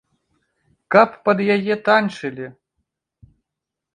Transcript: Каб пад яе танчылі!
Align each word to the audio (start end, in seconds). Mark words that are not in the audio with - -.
Каб 0.93 1.09
пад 1.27 1.43
яе 1.57 1.75
танчылі! 1.89 2.47